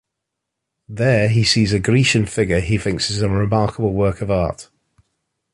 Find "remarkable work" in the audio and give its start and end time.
3.29-4.19